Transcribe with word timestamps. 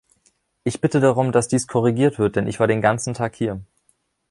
Ich 0.63 0.81
bitte 0.81 0.99
darum, 0.99 1.31
dass 1.31 1.47
dies 1.47 1.67
korrigiert 1.67 2.17
wird, 2.17 2.35
denn 2.35 2.47
ich 2.47 2.59
war 2.59 2.65
den 2.65 2.81
ganzen 2.81 3.13
Tag 3.13 3.35
hier. 3.35 3.61